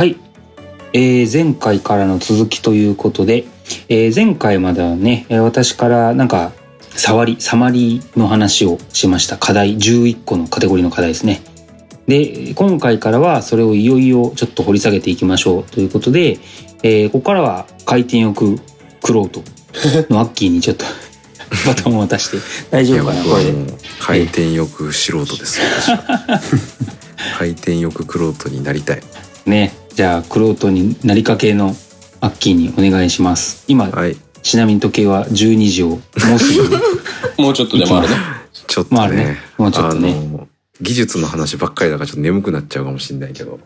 [0.00, 0.16] はい、
[0.94, 3.44] えー前回からの続きということで、
[3.90, 6.52] えー前回まではね、えー私からなんか、
[6.96, 9.36] 触り、サマリーの話をしました。
[9.36, 11.42] 課題、11個のカテゴリーの課題ですね。
[12.08, 16.38] で、今回からはそれをいよいよちょっと掘り下げていきましょうということで、
[16.82, 18.56] えーここからは回転欲
[19.02, 19.42] クロート
[20.08, 20.86] のアッキーにちょっと
[21.68, 22.38] バトンを渡して。
[22.70, 23.22] 大丈夫かな？
[23.22, 23.44] これ
[23.98, 26.40] 回転欲素人です私は。
[27.38, 29.02] 回転欲クロートになりたい。
[29.44, 29.74] ね。
[29.94, 31.74] じゃあ、クロートになりかけの
[32.20, 33.64] アッキーにお願いします。
[33.68, 34.16] 今、はい。
[34.42, 35.96] ちなみに時計は12時をも
[36.36, 36.76] うすぐ。
[37.42, 38.16] もうちょっとでもあるね。
[38.66, 39.38] ちょっとね,、まあね。
[39.58, 40.12] もうちょっとね。
[40.12, 40.48] あの
[40.80, 43.60] 技術の話ばっかりだからちょっと眠くなっちゃうかもしれないけど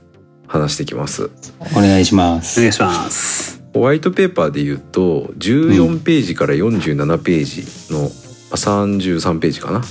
[0.48, 1.30] 話してきます。
[1.76, 2.58] お願いします。
[2.58, 3.62] お願いします。
[3.72, 9.82] ホワイトペーパーで言うと14ページから47ページの、まあ33ページかな？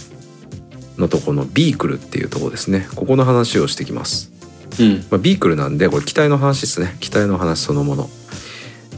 [0.98, 2.88] のとこのビークルっていうところですね。
[2.96, 4.33] ここの話をしてきます
[4.80, 5.06] うん。
[5.10, 6.96] まあ、ビークルなんでこれ機体の話ですね。
[7.00, 8.10] 機体の話そのもの。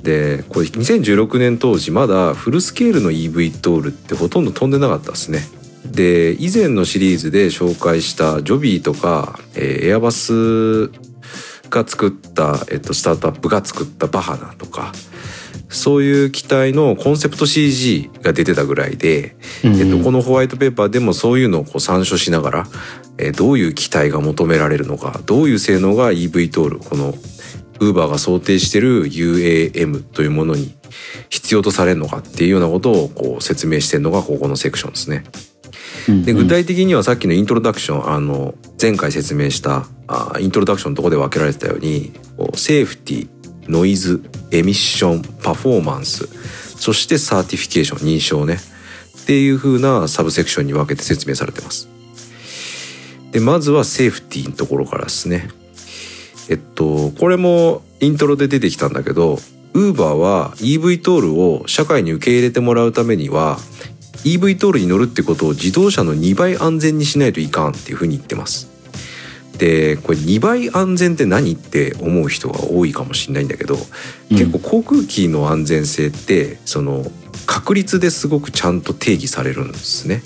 [0.03, 5.39] でこれ2016年当時まだフルスケールの EV トールってほとんど飛んでなかったですね。
[5.85, 10.87] で以前のシリーズで紹介したジョビーとか、えーエアバス
[11.69, 14.93] が作った、えっと、スタートアップが作ったバハナとか
[15.69, 22.67] そういう機体のコンセプト CG が出てたぐらいで、うんえっと、このホワイトペーパーでもそういうのをこう参照しながら、
[23.17, 27.13] えーどういう機体が求められるのかどういう性能が EV トールこの
[27.79, 30.75] ウーバーが想定してる UAM というものに
[31.29, 35.23] 必要とされるのかっていうようなことをこう説明してるのがここのセクションですね。
[36.23, 42.13] で具体的にはさっきのイントロダクションあの前回説明したあイントロダクションのところで分けられてたように
[42.55, 43.29] セーフティ
[43.67, 46.27] ノイズエミッションパフォーマンス
[46.77, 48.57] そして certification 認証ね
[49.21, 51.89] っていう風なサブセクションに分けて説明されてます。
[53.31, 55.49] でまずは safety のところからですね。
[56.47, 59.39] えっとこれもイントロで出てきたんだけど
[59.73, 63.57] ウーバーは EV トールを社会に受け入れてもらうためには
[64.23, 68.74] EV トールに乗るってことを自動車の2倍安全にしないといかんっていうふうに言ってます。
[69.57, 73.77] でこれ2倍安全って何って思う人が多いかもしれないんだけど、
[74.29, 77.05] 結構航空機の安全性ってその
[77.45, 80.21] 確率ですごくちゃんと定義されるんですね。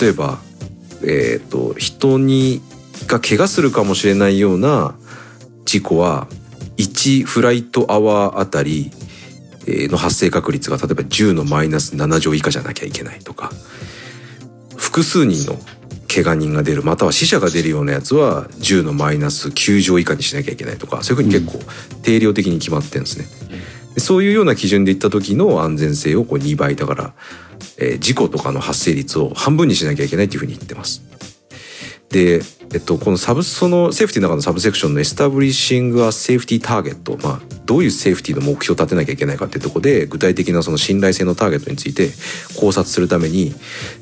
[0.00, 0.40] 例えば、
[1.02, 2.62] えー、と人に
[3.06, 4.94] が怪我するかもしれないような
[5.64, 6.28] 事故は
[6.76, 8.90] 1フライトアワーあたり
[9.66, 13.50] えーの発生確率が例えば10のマイナス7乗以下じゃなきゃいけないとか
[14.76, 15.58] 複数人の
[16.12, 21.64] 怪我人が出るまたは死者が出るようなやつは10のマイナス9乗以下にしなきゃいけないとかそういうふうに結構
[22.02, 23.24] 定量的に決まってるんですね。
[23.94, 27.14] でそういうような基準でいった時の安全性をこう2倍だから、
[27.78, 31.02] えー事故とかの発生率を半分にしなきゃいけないっていうふうに言ってます。
[32.12, 32.42] で、
[32.74, 42.10] えっと、このサブそのセーフティーの中のサブセクションのエスタブリッシングはセーフティターゲット、まあ、どういうセーフティーの目標を立てなきゃいけないかっていうとこで具体的なその信頼性のターゲットについて
[42.60, 43.54] 考察するために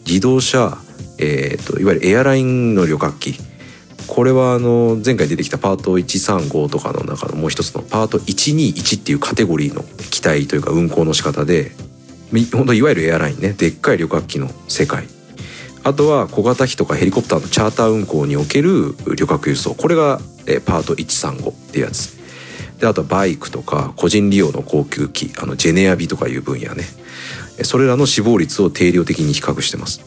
[0.07, 0.77] 自動車、
[1.19, 3.35] えー、といわゆるエアラインの旅客機。
[4.07, 11.71] これはあの前回出てきたパート135とかの中のもう一つのパート121っていうカテゴリーの機体というか運航の仕方で
[12.53, 15.20] 本当いわゆるエアラインねでっかい旅客機の世界。
[15.83, 19.75] あとは小型機とかヘリコプターのチャーター運航における旅客輸送。
[19.75, 20.21] これが
[20.67, 22.19] パート135ってやつ。
[22.79, 26.85] であとはバイクとか個人利用の航空機あのジェネアビとかいう分野ね。
[27.63, 30.01] それらの死亡率を定量的に比較してます。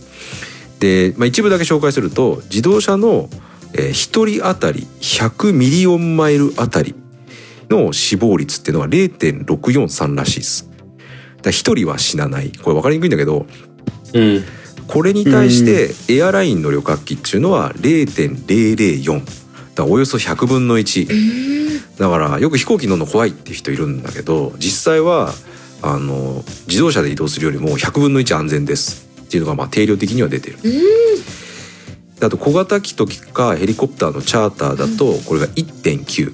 [0.80, 3.30] で、まあ、一部だけ紹介すると自動車の
[3.74, 6.96] えー一人当たり100ミリオンマイルあたり
[7.70, 10.70] の死亡率っていうのは0.643らしいです。
[10.70, 10.86] だか
[11.46, 12.52] ら一人は死なない。
[12.52, 13.46] これ分かりにくいんだけど
[14.14, 14.44] うん。
[14.88, 19.32] これに対してエアラインの旅客機っていうのは0.004だか
[19.78, 25.32] らおよそ100分の1だからよく飛行機乗るの怖いっていう人いるんだけど実際は
[25.82, 29.08] あの自動車で移動するよりも100分の1安全です。
[29.22, 30.58] っていうのがまあ定量的には出てる。
[32.20, 36.34] であと小型機とかヘリコプターのチャーターだとこれが1.9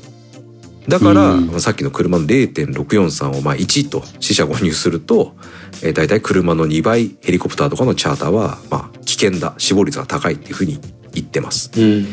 [0.88, 1.48] だから、うん。
[1.48, 5.36] まあさっきの車の0.643をまあ1と四捨五入すると、
[5.82, 10.80] えー、大体車の2倍ヘリコプターとかのチャーターはまあ危険だ死亡率が高いっていうふうに
[11.14, 11.72] 言ってます。
[11.76, 12.06] うん。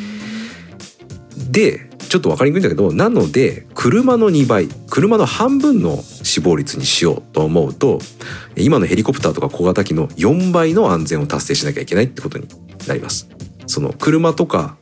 [1.50, 7.98] でちょっと分かりにくいんだけどなので車の2倍車の半分の死亡率にしようと思うと
[8.56, 12.48] 今のヘリコプターとか小型機の4倍の安全を達成しなきゃいけないってことに
[12.86, 13.28] なります。
[13.66, 14.76] その車とか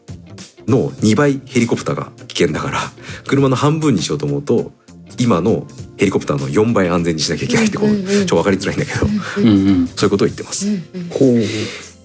[0.69, 2.79] の2倍ヘリコプターが危険だから
[3.27, 4.73] 車の半分にしようと思うと
[5.19, 5.67] 今の
[5.97, 9.87] ヘリコプターの4倍安全にしなきゃいけないってこううんうんうんちょっと分かりづらいんだけどうんうん。
[9.89, 10.67] そういうことを言ってます。
[11.11, 11.41] ほう。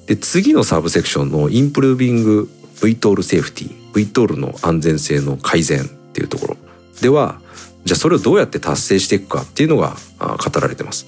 [0.08, 2.50] で次のサブセクションのインプルービング
[2.82, 6.58] VTOL セーフティ VTOL の安全性の改善っていうところ
[7.02, 7.40] では
[7.86, 11.06] じゃあそれをどうやって達成していくかっていうのがあ語られてます。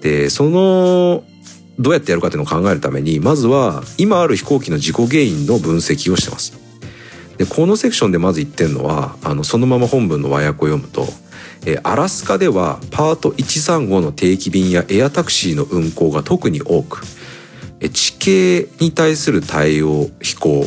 [0.00, 1.24] でその
[1.78, 6.67] どうやってやるかっていうのを考えるためにまずは今ある飛行機の事故原因の分析をしてます。
[7.38, 11.06] でこのセクションでまず言ってるのはあのそのまま本文の和訳を読むと
[11.64, 17.02] えーアラスカではパート135の定期便やエアタクシーの運航が特に多く
[17.80, 20.64] えー地形に対する対応飛行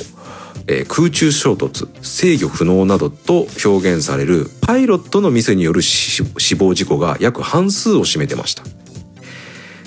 [0.68, 6.24] えー空中衝突制御不能などと表現されるパイロットのミスによる死
[6.56, 8.64] 亡事故が約半数を占めてました。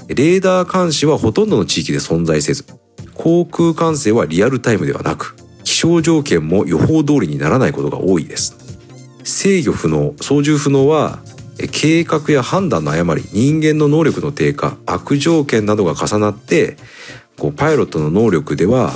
[0.08, 2.66] レーダー監視はほとんどの地域で存在せず
[3.14, 5.34] 航空管制はリアルタイムではなく
[5.84, 8.56] 象条件も予報通りにならないことが多いです
[9.22, 11.18] 制御不能操縦不能は
[11.58, 16.76] え計画や判断の誤り人間の能力の低下悪条件などが重なって
[17.38, 18.92] こうパイロットの能力では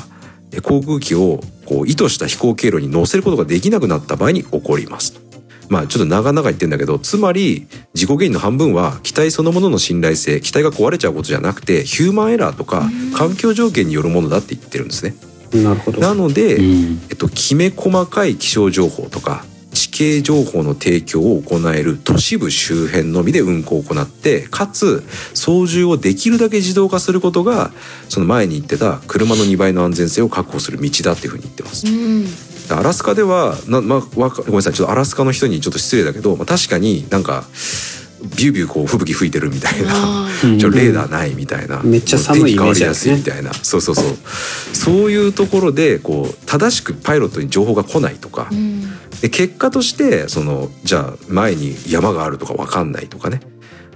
[0.53, 5.21] え航空機をこう意図した飛行経路に乗せることができなくなった場合に起こりますと。
[5.69, 15.15] まあちょっと長々言ってんだけどつまり事故原因の半分は機体そのものの信頼性機体が壊れちゃうことじゃなくてヒューマンエラーとか環境条件によるものだって言ってるんですね。
[15.53, 16.01] なるほど。
[16.01, 25.05] なので、うんえっと、きめ細かい気象情報とか地形情報の提供を行える都市部周辺のみで運行を行ってかつ
[25.35, 27.71] 操縦をできるだけ自動化することが
[28.09, 31.87] その前に言ってた車の2倍の安全性を確保する道だっていうふうに言ってます。
[31.87, 32.27] うん
[32.71, 37.45] アラスカではな、まあ、ごめんなさいちょっとアラスカの人にちょっと失礼だけど、まあ、確かになんか
[38.21, 40.29] ビュービューこう吹雪吹いてるみたいな。
[40.59, 42.59] ちょレーダーないみたいな、めっちゃ寒いイメージだよね。
[42.59, 43.53] 天気変わりやすいみたいな。
[43.63, 44.05] そうそうそう。
[44.73, 48.49] そういうところでこう正しくパイロットに情報が来ないとか。
[48.51, 48.83] ーうん。
[49.21, 53.41] で結果としてそのじゃあ前に山があるとか分かんないとかね。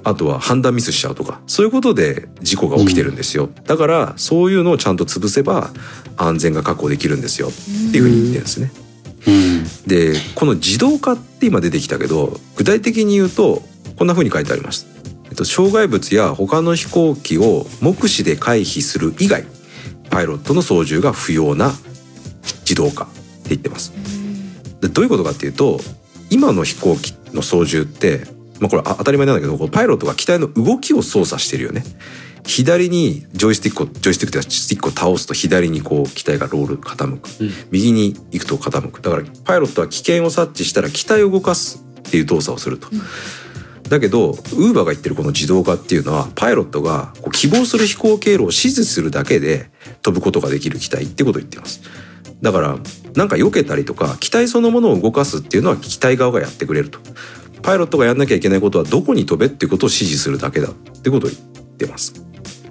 [0.04, 1.40] あとは判断ミスしちゃうとか。
[1.46, 5.70] そういうことで事故が起きてるんですよ、だからそういうのをちゃんと潰せば
[6.16, 7.48] 安全が確保できるんですよ。
[7.48, 8.72] っていうふうに言ってるんですね。
[9.26, 9.64] うん。
[9.86, 13.62] でこの自動化って今出てきたけど具体的に言うと
[13.96, 14.86] こんな風に書いてあります。
[15.26, 19.44] えっと、障害物や他の飛行機を目視で回避する以外
[20.10, 21.72] パイロットの操縦が不要な
[22.60, 23.08] 自動化っ
[23.42, 23.92] て言ってます。
[24.80, 25.80] でどういうことかっていうと
[26.28, 28.26] 今の飛行機の操縦って、
[28.60, 31.82] まあ、これあ当たり前なんだけどパイロットが機体の動きを操作してるよね。
[32.44, 42.88] 左にジョイスティックをジョイスティックでスティックを倒すと左にこう機体がロール傾く、うん右に行くと傾くだからパイロットは危険を察知したら機体を動かすっていう動作をすると。
[43.88, 49.70] だけどウーバーが言ってるこの自動化っていうのはパイロットがこう希望する飛行経路を指示するだけで
[50.02, 51.82] 飛ぶことができる機体ってことを言ってます。
[52.40, 52.78] だから
[53.14, 56.98] なんか避けたりとか機体そのものを動かすっていうのは機体側がやってくれると。
[57.62, 61.42] パイロットがやんなきゃいけないことはどこに飛べっていうことを指示するだけだってことを言っ
[61.76, 62.12] てます。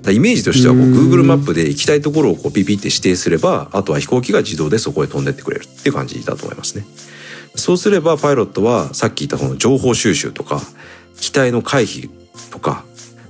[0.09, 6.85] イメージとしてはこううん Google マップで行きたいところをこうピピって指定すればあとは飛行機が自動でそこへ飛んでってくれるって感じだと思いますね。
[7.55, 10.61] そうすればパイロットはさっき言ったこの情報収集とか
[11.21, 12.09] 機体の回避
[12.51, 12.83] とか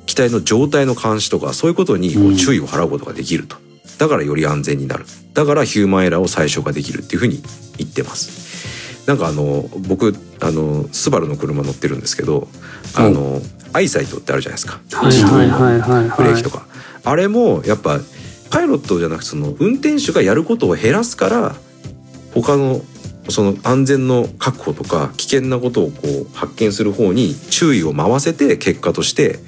[0.08, 3.58] 機体の状態の監視とかそういうことにこううん注意を払うことができると。
[4.00, 5.06] だからより安全になる。
[5.36, 7.40] だからヒューマンエラーを最小化できるっていうふうに
[7.78, 9.08] 言ってます。
[9.08, 12.48] なんかあの僕あのスバルの車乗ってるんですけど
[12.96, 13.42] あの、
[13.74, 14.80] アイサイトってあるじゃないですか。
[14.92, 16.18] はいはいはいはいはい。
[16.18, 16.66] ブレーキとか、
[17.04, 18.00] あれもやっぱ
[18.50, 21.56] パイロットじゃなくてその運転手がやることを減らすから
[22.34, 22.82] 他の
[23.30, 29.40] その安全の確保とか危険なことをこう発見する方に注意を回せて結果として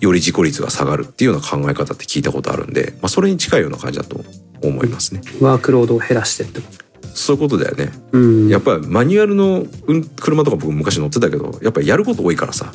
[0.00, 4.20] より事故率が下がるっていうような考え方って聞いたことあるんで、まあ、それに近いような感じだと
[4.62, 5.20] 思いますね。
[5.40, 6.66] ワークロードを減らしてってこ
[7.14, 7.88] そういうことだよね。
[8.12, 8.18] と。
[8.18, 8.48] うん。
[8.48, 12.72] やっぱりマニュアルのうん車とか僕昔乗ってたけどやっぱりやること多いからさ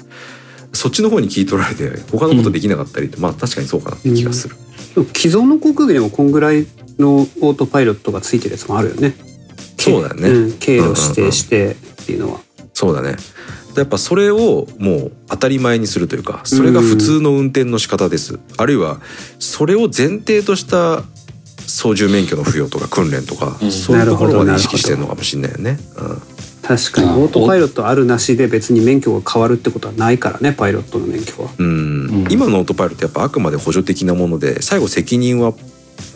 [0.73, 4.55] そっちの方に聞い取られて他のことできなかったりって、まあ確かにそうかなって気がする。
[4.93, 6.67] でも既存の航空機でもこんぐらい
[6.99, 9.15] のオートパイロットがついてるやつもあるよね。
[9.77, 10.29] そうだよね。
[10.29, 12.39] うん、経路指定してっていうのは。
[12.73, 13.15] そうだね。
[13.73, 19.01] でやっぱそれをもう当たり前にするというかそれが普通の運転の仕方です、あるいは
[19.39, 21.03] それを前提とした
[21.67, 23.71] 操縦免許の付与とか訓練とか、うん。
[23.71, 25.77] そういうところまで意識してるのかもしれないよね。
[25.97, 26.21] うん
[26.65, 31.51] 確かにあオートパイロットあるなしで別に免許が変わるってことはないからねパイロットの免許は。
[31.59, 31.67] うん。
[31.67, 32.27] うん。
[32.31, 35.53] 今のオートパイロットやっぱあくまで補助的なもので最後責任は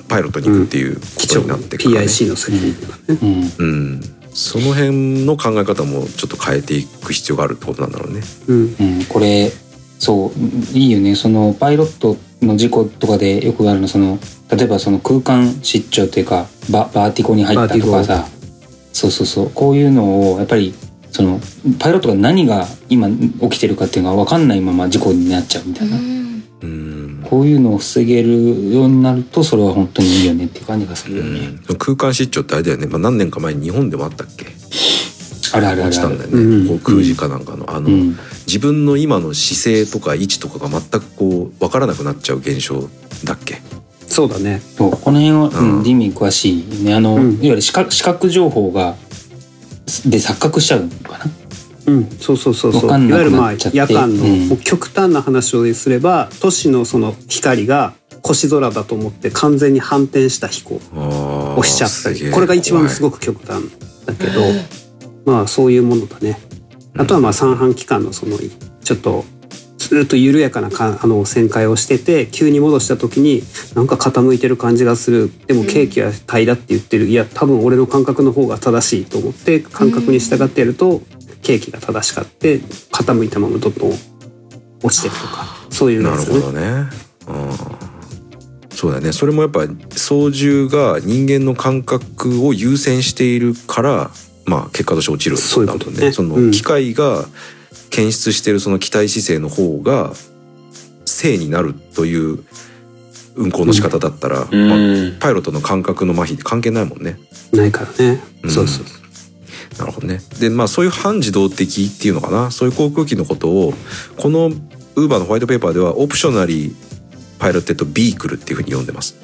[0.10, 3.20] パイロットに行くっていうことになってくるからね、PIC の責任とかね。
[3.22, 3.68] うん。
[3.68, 4.02] うん、
[4.34, 8.22] その辺の考え方もちょっと変えていく必要があるってことなんだろうね。
[8.48, 8.76] うん。
[8.80, 9.52] うん、これ
[10.00, 10.78] そう。
[10.78, 11.16] いいよね。
[11.16, 14.18] そのパイロットの事故とかでよくあるのその
[14.52, 18.28] 例えばその空間失調っていうかババーティコに入ったとかさ。
[18.92, 19.50] そうそうそう。
[19.52, 20.74] こういうのをやっぱり
[21.12, 21.40] その
[21.80, 26.19] パイロットが何が今起きてるかっていうのが分かんないまま事故になっちゃうみたいな、うんうん
[27.30, 31.60] こういうのを防げるようになるとそれは本当にいいよねっていう感じがするよね。
[31.70, 31.78] うん。
[31.78, 34.48] 空間失調ってあれだよね、まあ、何年か前に日本でもあったっけ？
[35.52, 36.30] あるあるある落ちたんだよ
[36.76, 37.70] う空時かなんかの。
[37.70, 38.18] あの、うん。
[38.48, 42.90] 自分の今の姿勢とか位置とかが全くこう分からなくなっちゃう現象
[43.24, 43.62] だっけ？
[44.08, 44.60] そうだね。
[44.60, 44.92] そう。
[44.92, 45.84] この辺は、うんうん。
[45.84, 46.96] ディミー詳しいね。
[46.96, 47.34] あの、うん。
[47.34, 48.96] いわゆる視覚視覚情報が
[50.06, 51.26] で錯覚しちゃうのかな？
[51.90, 53.08] うん、そうそうそうそう。
[53.08, 57.94] いわゆるまあ夜間の、極端な話をすれば都市のその光が
[58.24, 60.80] 星空だと思って完全に反転した飛行。
[60.96, 63.64] あをしちゃったり、これが一番すごく極端
[64.06, 64.42] だけど、
[65.26, 66.40] まあそういうものだね。
[66.98, 68.38] あとはまあ三半規管のその
[68.84, 69.24] ちょっと
[69.78, 73.42] ずっと緩やかなかあの旋回をしてて急に戻した時に
[73.76, 75.32] なんか傾いてる感じがする。
[75.48, 77.08] でもケーキは平らって言ってる。
[77.08, 81.02] いや多分俺の感覚の方が正しいと思って感覚に従ってやると
[81.42, 82.60] ケーキが正しかって
[82.92, 83.94] 傾いたままどんどん
[84.84, 86.42] 落ちてるとかそういうなるやつよね。
[86.42, 86.90] ほどね。
[87.28, 87.90] うん
[88.72, 89.12] そうだよね。
[89.12, 89.68] それもやっぱ
[89.98, 94.12] 操縦が人間の感覚を優先しているから、
[94.46, 95.86] まあ結果として落ちるそういうだもんね。
[95.86, 97.26] ことねそのうん機械が
[97.90, 100.14] 検出しているその機体姿勢の方が
[101.04, 102.46] 正になるという
[103.36, 104.78] 運行の仕方だったら、うんまあ
[105.20, 107.20] パイロットの感覚の麻痺って関係ないもんね。
[107.52, 108.22] ないからね。
[108.44, 108.86] うんそうそう。
[109.80, 110.22] なるほどね。
[110.40, 113.74] でまあそういう半自動的っていうのかなそういう航空機のことを
[114.18, 119.16] この Uber のホワイトペーパーでは optionally piloted vehicle っていうふうに呼んでます。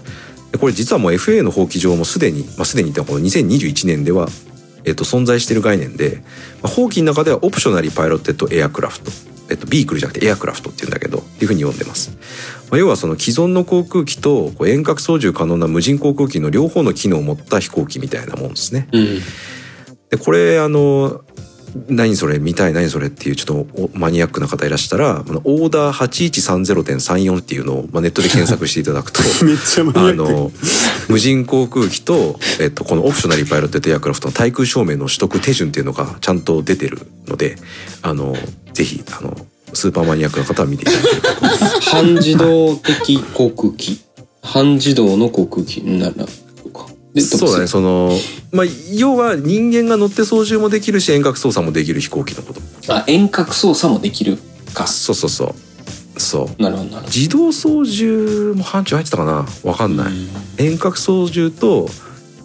[0.58, 4.30] これ実はもう FA の法規上もすでに、まあ、すでにったこの2021年では、
[4.86, 6.24] えっと、存在している概念で、
[6.64, 9.12] まあ、法規の中では optionally piloted aircraft、
[9.50, 12.18] えっと、 vehicle じゃなくて aircraft っていうんだけどっていうふうに呼んでます。
[12.72, 18.88] まあ、要はその既存の航空機とこう遠隔操縦可能な無人航空機の両方の機能を持った飛行機みたいなもんですね。
[18.94, 19.20] うん。
[20.10, 21.22] でこれあの
[21.90, 30.52] 何それ見たい何それっていうちょっとおマニアックな方いらしたらオーダー8130.34っていうのを、まあ、ネットで検索していただくと めっちゃマニアあックの
[31.10, 37.58] 無人航空機と、えっと、このオプショナリーパイロットエアクラフトの対空証明の取得手順っていうのがちゃんと出てるので
[38.02, 38.38] あの
[38.74, 39.36] ぜひあの
[39.74, 41.90] スーパーマニアックな方は見ていただければと思います。
[41.90, 44.00] 半自動的航空機。
[44.42, 46.26] 半自動の航空機になるな。
[47.22, 48.12] そうだねその、
[48.52, 52.62] まあ、要は人間が乗って操縦もできるし遠隔操作もできる飛行機のこと。
[52.94, 54.38] あ、遠隔操作もできる
[54.74, 54.88] か。
[54.88, 56.20] そうそうそう。
[56.20, 56.62] そう。
[56.62, 57.08] なるほど、なるほど。
[57.08, 59.46] 自動操縦も範疇入ってたかな？
[59.64, 60.14] わかんない、
[60.58, 61.90] 遠隔操縦と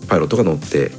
[0.08, 0.90] パイロットが乗って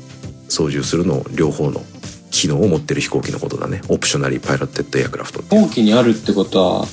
[0.49, 1.81] 操縦するの両方の
[2.29, 3.81] 機能を持ってる飛行機のことだね。
[3.89, 6.87] Optionally Piloted Aircraft 飛行機にあるってことは、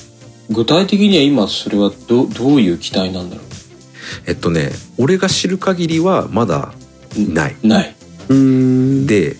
[0.49, 3.41] 具体的には今それはどどういう機体なんだろ
[4.25, 6.73] えっとね俺が知る限りはまだ
[7.17, 7.55] うない。
[7.63, 7.95] ない。
[9.05, 9.35] で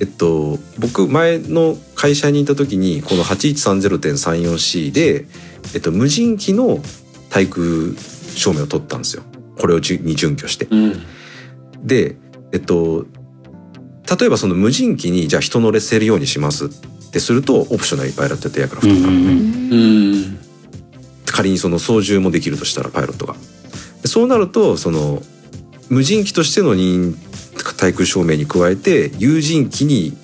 [0.00, 5.26] えっと僕前の会社にいた時にこの 8130.34C で、
[5.74, 6.80] えっと、無人機の
[7.30, 7.64] 対空
[8.34, 9.22] 証明を取ったんですよ。
[9.58, 10.66] これをじゅに準拠して。
[10.70, 11.02] うん。
[11.84, 12.16] で、
[12.52, 13.06] えっと、
[14.18, 16.66] 例えばその無人機にじゃあ人乗れせるようにします。
[16.66, 16.68] っ
[17.12, 19.76] てするとオプショナルパイロットエアクラフトになるのね、う
[20.32, 20.38] ん。
[21.26, 23.34] 仮にその操縦もできるとしたらパイロットが。
[23.34, 23.40] で
[24.04, 25.22] そうなるとその
[25.88, 27.16] 無人機としての任
[27.82, 30.16] 対空証明に加えて有人機に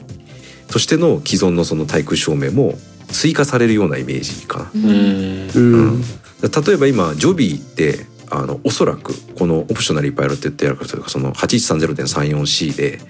[0.70, 2.74] としての既存のその対空証明も
[3.08, 5.50] 追加されるようなイメージかなうん。
[5.54, 6.02] うん。
[6.42, 13.00] 例えば今ジョビーってあのおそらくこのオプショナリーパイロットエアクラフトというかその 8130.34C で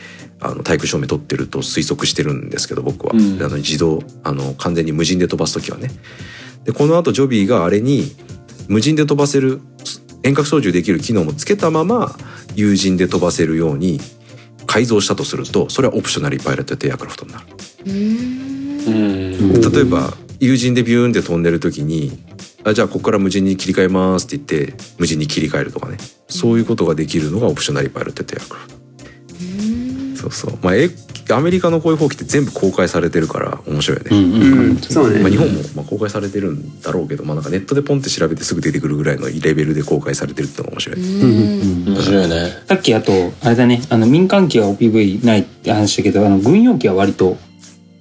[0.40, 5.90] あの対空証明取ってると推測してるんですけど僕は、うんあの自動あの完全に無人で飛ばす時はね
[6.64, 8.12] でこの後ジョビーがあれに
[8.68, 9.60] 無人で飛ばせる
[10.28, 12.14] 遠隔操縦できる機能もつけたまま
[12.54, 13.98] 有人で飛ばせるように
[14.66, 17.46] 改造したとするとそれはオプショナリーパイロットエアクラフトになる。
[17.86, 17.90] う
[18.90, 19.72] ん。
[19.72, 22.22] 例えば友人でビューンって飛んでる時に
[22.64, 25.96] あじゃあここから無人に切り替えますって言って無人に切り替えるとかね。
[26.28, 28.77] そういうことができるのがオプショナリーパイロットエアクラフト
[30.18, 30.58] そうそう。
[30.62, 30.90] まあえ
[31.30, 34.76] アメリカのこういう法規って全部公開されてるから面白いよね、うんうんうん。
[34.78, 35.20] そうね。
[35.20, 42.52] まあ、日本もまあ公開されてるんだろうけど、まあ、なんかネットでポンって調べてすぐ出てくるぐらいのレベルで公開されてるってのが面白い、うん面白いね。
[42.66, 43.82] さっきあとあれだね。
[43.90, 47.36] あの民間機は OPV ないって話だけどあの軍用機は割と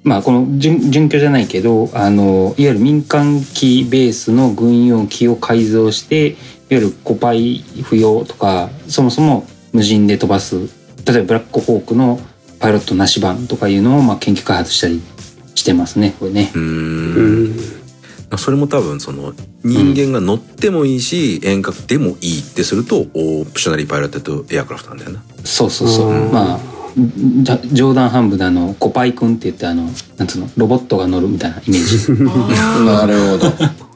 [0.03, 6.37] まあこの準準拠じゃないけどあのいわゆる民間機ベースの軍用機を改造していわ
[6.69, 10.76] ゆるコパイ不要とかそもそも無人で飛ばす
[11.07, 12.19] 例えばブラックホークの
[12.59, 15.01] パイロットなし版とかいうのをまあ研究開発したり
[15.55, 16.51] してますねこれね。
[16.53, 17.57] うんん。
[18.37, 19.33] それも多分その
[19.63, 26.59] 人間が乗ってもいいし、遠隔でもいいってするとオプショナリーパイロットエアクラフトなんだよなそうそうそううんまあ
[27.43, 29.83] じゃ冗談半分であのコパイ君って言ってあの
[30.17, 32.11] なんつうのロボットが乗るみたいなイメージ。
[32.85, 33.86] なるほど。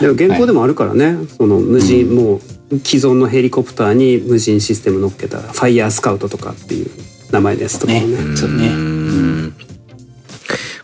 [0.00, 2.40] でも現行でもあるからね、その無人、もう
[2.78, 6.90] 既存のヘリコプターに無人システム乗っけたファイヤースカウトとかっていう
[7.32, 8.06] 名前のやつとかもね。
[8.06, 8.68] ねそうね。
[8.68, 9.54] ーん。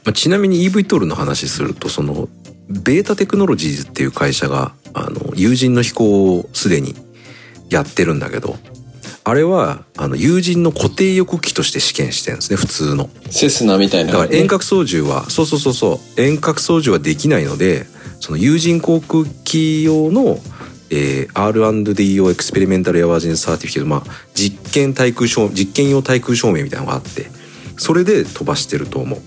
[0.05, 2.29] まあ、ちなみに eVTOL の話するとその
[2.69, 6.95] ベータテクノロジーズっていう会社があの有人の飛行をすでに
[7.71, 8.57] やってるんだけど
[9.27, 13.09] あれはあの有人の固定翼機として試験してるんですね普通の。
[13.31, 17.87] セスナみたいな、だから遠隔操縦はそうそうそうそう遠隔操縦はできないので
[18.21, 20.39] その有人航空機用の、
[20.91, 24.03] えー、R&D Experimental Airworthiness Certificate まあ
[24.35, 27.27] 実験耐空証実験用耐空証明みたいなのがあって
[27.79, 29.21] それで飛ばしてると思う。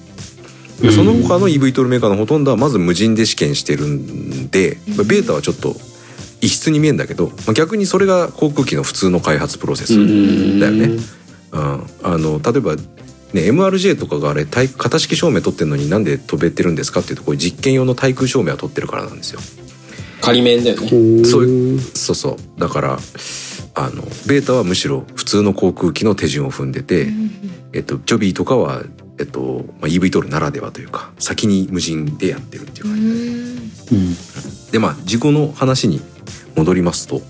[0.82, 5.76] でその他の EVTOL メーカーのほとんどはまず無人で試験してるんで、まあベータはちょっと
[6.42, 9.96] 異質に見えるんだけど、まあ、逆にそれが航空機の普通の開発プロセス
[10.60, 10.98] だよね。
[11.52, 12.84] うん、あの例えば、ね、
[13.34, 19.40] MRJ とかがあれ対型式証明取ってるのになんで飛べてるんですかっていうとこれ実験用の耐空証明は取ってるからなんですよ。
[20.22, 20.88] 仮面だよね。
[21.26, 22.60] そういうそうそう。
[22.60, 23.00] だから
[23.76, 27.08] あのベータはむしろ普通の航空機の手順を踏んでて、
[27.74, 28.82] えっと、ジョビーとかは、
[29.20, 33.96] えっとまあ、EVTOL ならではというか先に無人でやってるっていう感じ。
[33.96, 34.72] うん。
[34.72, 36.02] でまあ事故の話に
[36.58, 37.22] 戻りますと、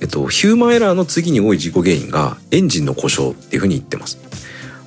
[0.00, 4.18] えっと、ヒューマンエラーの次に多い事故原因がエンジンの故障っていうふうに言ってます。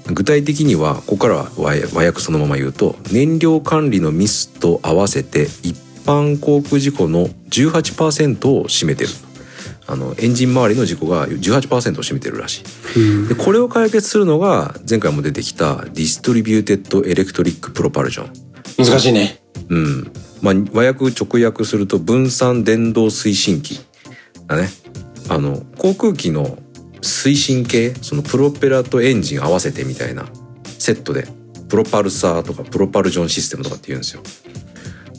[0.07, 9.09] 具体的にはここからは和和訳そのまま言うと燃料管理のミスと合わせて一般航空事故の18%を占めてる
[9.87, 12.63] あのエンジン周りの事故が18%を占めてるらし
[12.95, 13.27] い。
[13.27, 18.85] でこれを解決するのが前回も出てきた Distributed Electric Propulsion。
[18.85, 19.39] 難しいね
[19.69, 20.11] うん。
[20.45, 23.79] まあ、和訳直訳すると分散電動推進機
[24.45, 24.69] だね。
[25.27, 26.59] あの、航空機の
[27.01, 30.27] 推進系、そのプロペラとエンジン合わせてみたいな
[30.77, 31.27] セットで、
[31.67, 34.21] プロパルサーとかプロパルジョンシステムとかって言うんですよ。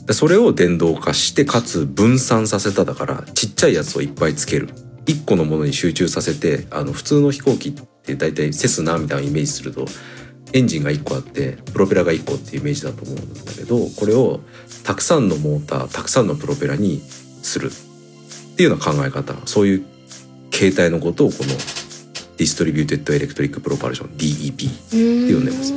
[0.05, 4.69] でそれを電動化して、かつ分散させただから、ちっちゃいやつをいっぱいつける。
[5.07, 9.85] 一個のものに集中させて、あの、普通の飛行機って大体セスナみたいなイメージすると、
[10.53, 14.39] エンジンが1個あってプロペラが1個っていうイメージだと思うんだけどこれを
[14.83, 17.01] たくさんのモーターたくさんのプロペラに
[17.41, 19.85] するっていうような考え方そういう
[20.51, 21.49] 形態のことをこの
[22.37, 25.73] Distributed Electric Propulsion DEP って呼んでます。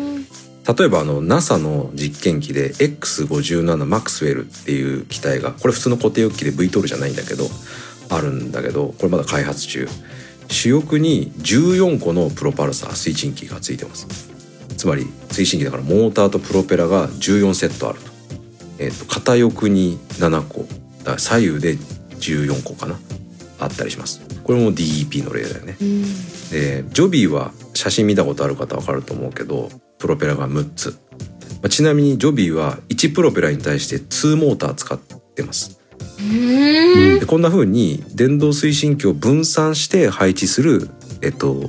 [0.78, 7.46] 例えばあの NASA の実験機で X57 マクスウェルっていう機体がこれ普通の固定翼機で VTOL じゃないんだけど
[8.08, 9.88] あるんだけどこれまだ開発中。
[10.48, 14.29] 主翼に14個の propulsor 推進機がついてます。
[14.80, 18.06] つまり推進機だからモーターとプロペラが14セットあると,、
[18.78, 20.60] えっと片翼に7個。
[21.00, 22.98] だから左右で14個かな。
[23.58, 24.22] あったりします。
[24.42, 25.76] これも DEP の例だよね。
[26.50, 30.94] でジョビーは写真見たことある方わかると思うけどプロペラが6つ、ま
[31.64, 35.78] あちなみにジョビーは1プロペラに対して2モーター使ってます。
[37.20, 40.88] でこんな風に電動推進機を分散して配置する、
[41.20, 41.68] えっと、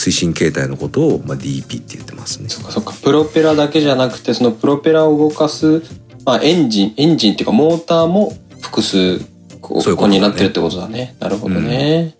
[0.00, 2.48] 推進形態のことを、まあ、DEP って言ってますね。
[2.48, 2.94] そっかそっか。
[3.02, 5.82] プロペラだけじゃなくてそのプロペラを動かす、
[6.24, 8.32] まあ、エンジンエンジンっていうかモーターも
[8.62, 9.20] 複数
[9.60, 11.16] こそうこになってるってことだね。
[11.20, 12.14] なるほどね、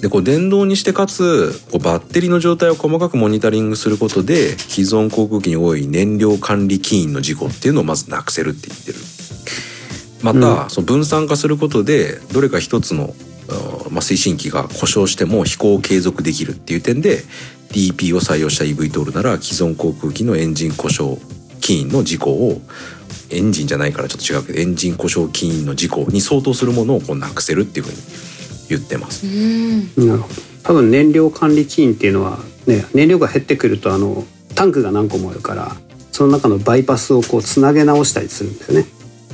[0.00, 8.98] でこう電動にしてかつこうバッテリーの状態を細かくモニタリングすることで既存航空機に多い燃料管理起因の事故っていうのをまずなくせるって言ってる。
[10.22, 13.14] また、その分散化することでどれか一つの、
[13.90, 17.22] まあ、推進機が故障しても飛行を継続できるっていう点で
[17.70, 21.16] DP を採用した eVTOL なら既存航空機のエンジン故障
[21.60, 22.60] 起因の事故を
[23.30, 27.98] エンジンじゃないからちょっと違うけどエンジン故障起因の事故に相当するものをこうなくせるっていうふうに
[28.68, 29.24] 言ってます。
[29.24, 30.34] なるほど。
[30.62, 35.76] 多分燃料管理起因っていうのはね燃料が減ってくるとあのタンクが何個もあるから
[36.12, 38.86] その中のバイパスをこうつなげ直したりするんだよね。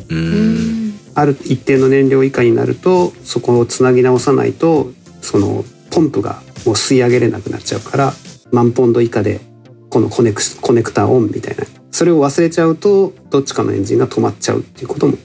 [0.08, 0.85] うーん
[1.16, 8.12] ある一定の燃料以下になるとそこをつなぎ直さないとそのポンプがもう吸い上げれなくなっちゃうから
[8.52, 9.40] 万ポンド以下で
[9.88, 11.64] このコネクスコネクターオンみたいな。
[11.90, 15.16] それを忘れちゃうとどっちかのエンジンが止まっちゃうっていうことも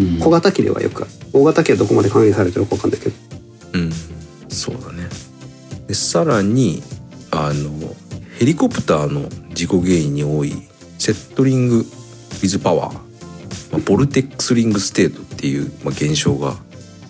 [0.00, 0.18] うん。
[0.18, 1.10] 小型機ではよくある。
[1.32, 3.14] 大型機はどこまで管理されてるか分かんないけど。
[3.74, 3.92] うん、
[4.48, 5.08] そうだね。
[5.86, 6.82] でさらに
[7.30, 7.70] あの
[8.38, 10.52] ヘリコプターの事故原因に多い
[10.98, 13.00] settling with power、
[13.72, 16.56] まあ、 vortex ring state っていう、まあ、現象が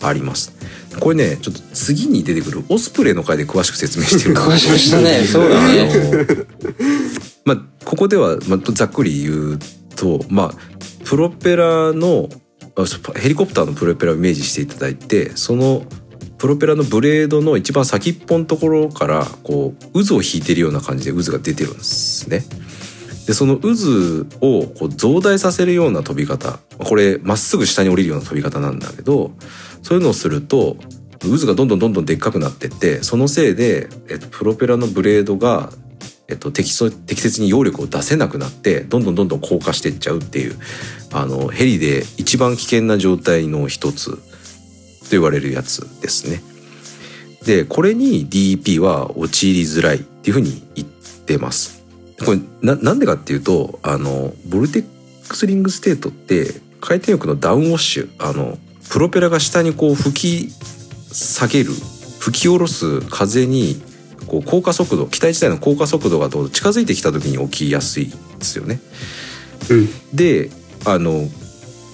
[0.01, 0.55] あります。
[1.01, 6.47] これねちょっと次に出てくるオスプレイの回で詳しく説明してる 詳しくしたねそうだね
[7.45, 9.59] まあここでは、まあ、ざっくり言う
[9.97, 12.29] とまあプロペラの
[13.17, 15.85] ヘリコプターのプロペラをイメージしていただいてその
[16.39, 22.45] プロペラのブレードの一番先っぽのところからこう渦を引いてるような感じで渦が出てるんですね。
[23.27, 23.69] でその渦
[24.41, 29.33] をこう増大させるような飛び方これまっすぐ下に降りるような飛び方なんだけど
[29.83, 30.77] そういうのをすると
[31.21, 35.71] 渦がどんどんどんどんでっかくなってってそのせいで、えっと、プロペラのブレードが、
[36.29, 40.59] えっと、適適切に揚力を出せなくなってどんどんどんどん降下していっちゃうっていう
[41.13, 44.21] あのヘリで一番危険な状態の一つと
[45.13, 46.43] 言われるやつですね。
[47.45, 51.82] でこれに DEP は陥りづらいっていうふうに言ってます。
[52.25, 54.85] これななんでかっていうとあのボルテッ
[55.29, 58.59] クス ring state って回転翼の downwash あの
[58.91, 60.51] プロペラが下にこう吹き
[61.15, 61.73] 下げる
[62.19, 63.81] 吹き下ろす風に
[64.27, 68.81] こう降下速度機体自体の降下速度がどう近づいてきた時に起きやすいんですよね。
[69.71, 70.51] うんで
[70.85, 71.29] あの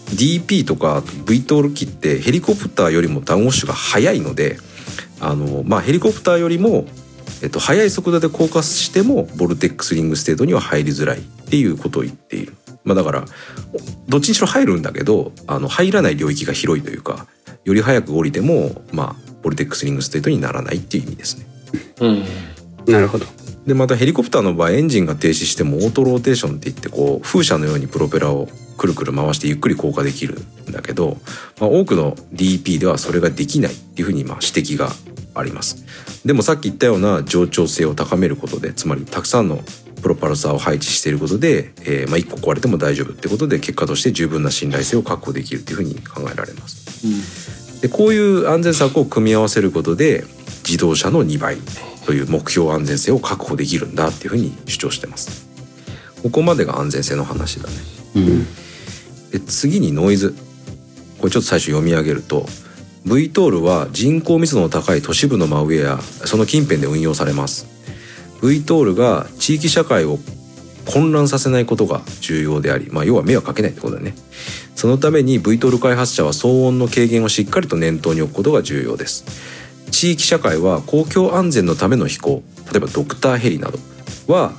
[0.09, 4.57] DEP とか VTOL 機ってヘリコプターよりも downwash が速いので
[5.21, 6.87] あの、まあ、ヘリコプターよりも、
[7.43, 12.55] えっと、速い速度で降下しても vortex ring state には入りづらいっていうことを言っている。
[12.85, 13.25] まあ、だから
[14.09, 17.27] どっちにしろ入るんだけどあの入らない領域が広いというか
[17.65, 21.47] より早く降りても、まあ、 vortex ring state にならないっていう意味ですね。
[22.01, 22.25] うん。
[22.87, 23.27] なるほど。
[23.67, 28.49] でまたヘリコプターの場合エンジンが停止してもオートローテーションって言ってこう風車のようにプロペラを
[28.79, 30.39] くるくる回してゆっくり降下できる
[30.71, 31.19] んだけど、
[31.61, 34.89] まあ、多くの DEP ではそれができないっていうふうにまあ指摘が
[35.39, 35.85] あります。
[36.25, 39.63] でもさっき言ったような冗長性を高めることでつまりたくさんの
[40.03, 47.81] プロパルサーを配置していることで、えーまあ、1個壊れても大丈夫ってことで結果として十分な信頼性を確保できるっていうふうに考えられます。
[47.83, 50.25] でこういう安全策を組み合わせることで
[50.65, 51.57] 自動車の2倍
[52.07, 55.49] という目標安全性を確保できるんだっていうふうに主張してます。
[56.23, 57.75] ここまでが安全性の話だね。
[58.17, 58.45] うん。
[59.31, 60.35] で次にノイズ。
[61.19, 62.47] これちょっと最初読み上げると
[63.07, 67.67] VTOL は人口密度の高い都市部の真上やその近辺で運用されます。
[68.41, 70.19] VTOL が地域社会を
[70.87, 74.15] 混乱させないことが重要であり、まあ、要は迷惑かけないってことだね。
[74.75, 79.25] そのために VTOL 開発者は騒音の軽減をしっかりと念頭に置くことが重要です。
[79.91, 83.79] 地域社会は公共安全のための飛行例えばドクターヘリなど
[84.33, 84.53] は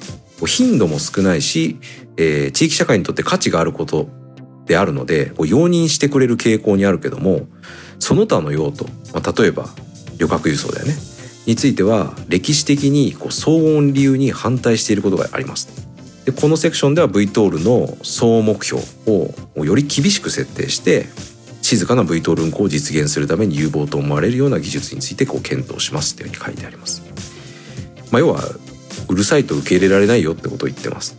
[0.45, 1.77] 頻度も少ないし、
[2.17, 4.07] えー地域社会にとって価値があること
[4.65, 7.47] であるので容認してくれる傾向にあるけども
[7.99, 9.69] その他の用途、まあ、例えば
[10.17, 10.95] 旅客輸送だよね
[11.45, 15.89] については歴史的にこう騒音理由に反対していることがあります。
[16.25, 21.07] でこのセクションでは VTOL の騒音目標をより厳しく設定して
[21.61, 27.01] 静かな VTOL 運行を実現するために有望と思われるような技術についてこう検討しますっていうふうに書いてあります。
[28.11, 28.43] まあ、要は
[29.07, 31.17] うるさいと受け入れられないよってことを言ってます。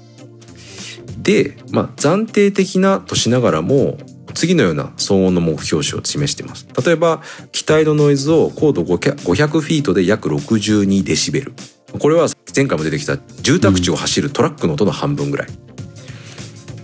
[1.18, 3.98] で、まあ、暫定的なとしながらも
[4.34, 6.66] 次のような騒音の目標値を示しています。
[6.84, 11.54] 例えば機体のノイズを高度500 500フィートで約62デシベル。
[11.98, 15.48] これは前回も出てきた住宅地を走るトラックの音の半分ぐらい。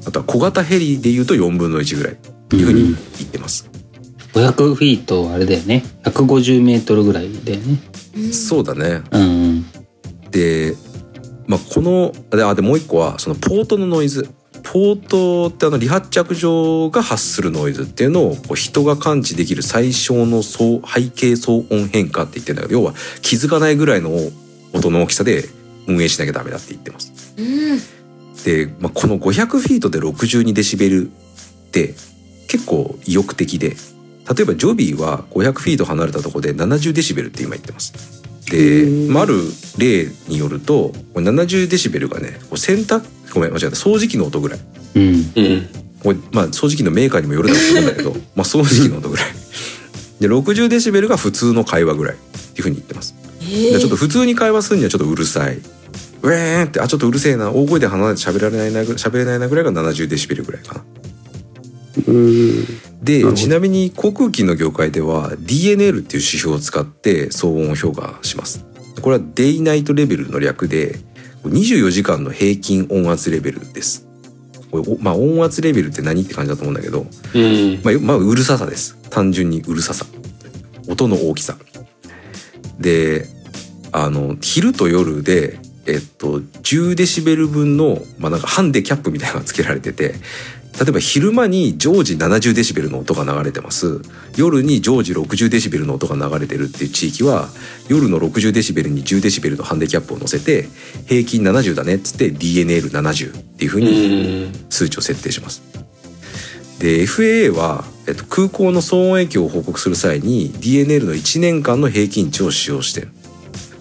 [0.07, 2.17] あとは小型ヘリでいうと4分の1ぐらい
[2.49, 3.69] というふうに言ってます。
[4.33, 7.79] 500フィートあれだよね150メートルぐらいだよね
[8.33, 9.03] そうだね。
[9.11, 9.67] うんうん
[10.31, 10.75] で、
[11.47, 14.29] まあ、このであでもう一個はそのポートのノイズ
[14.77, 20.61] ポートってあの離発着場が発するノイズっていうのをこう人が感知できる最小の背
[21.09, 24.11] 景騒音変化って言ってんだけど要は気づかないぐらいの
[24.75, 25.45] 音の大きさで
[25.87, 27.35] 運営しなきゃダメだって言ってます。
[27.39, 27.79] うん。
[28.45, 31.95] で、まあ、この500フィートで62デシベルって
[32.47, 37.95] 結構意欲的で例えばジョビーは500フィート離れたとこで70デシベルって今言ってます。
[38.51, 39.35] で、うんまあある
[39.79, 43.05] 例によるとこれ70デシベルがねこう洗濯
[43.35, 44.61] ごめん間違えた掃除機の音ぐらい
[44.95, 45.33] うん
[46.33, 49.27] まあ掃除機のメーカーにもよるだろうと思うんだけどまあ掃除機の音ぐらい
[50.21, 53.15] で60デシベルが普通の会話ぐらいっていうふうに言ってます。
[53.43, 55.59] えでちょっと普通に会話するにはちょっとうるさい。
[56.23, 60.85] ウェーンってあちょっとうるせえな大声で離れて喋られないなぐ喋れないなぐらいが70デシベルぐらいかな。
[62.09, 62.67] うん。
[63.07, 68.67] でちなみに航空機の業界では DNL っていう指標を使って騒音を評価します。
[69.01, 70.99] これはデイナイトレベルの略で
[71.45, 74.09] 24時間の平均音圧レベルです。
[74.73, 77.81] これおまあ音圧レベルって何って感じだと思うんだけど、うん。
[77.85, 80.05] まあ、よまあうるささです単純にうるささ
[80.89, 81.57] 音の大きさ
[82.81, 83.27] で
[83.93, 90.15] あの昼と夜でえっと10デシベル分の、まあ、なんかハンデキャップみたいなのがつけられてて
[90.79, 94.03] 例えば昼間に常時70デシベルの音が流れてます
[94.37, 97.49] 夜に常時60デシベルの音が流れてるっていう地域は
[97.89, 100.69] 夜の60デシベルに10デシベルのハンデキャップを乗せて
[101.07, 104.67] 平均70だねっつって DNL70 っていうふうに。
[104.77, 105.63] 数値を設定します。
[106.79, 113.09] で FAA は、えっと、空港の騒音影響を報告する際に DNL の1年間の平均値を使用してる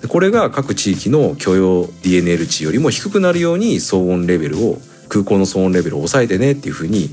[0.07, 4.77] これが各地域の許容 DNL 値よりも低くなるように騒音レベルを
[5.09, 7.09] 空港の騒音レベルを抑えてねっていうふうに、